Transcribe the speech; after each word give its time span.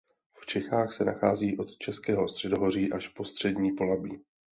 V 0.41 0.45
Čechách 0.45 0.93
se 0.93 1.05
nachází 1.05 1.57
od 1.57 1.77
Českého 1.77 2.29
středohoří 2.29 2.93
až 2.93 3.07
po 3.07 3.25
střední 3.25 3.71
Polabí. 3.71 4.19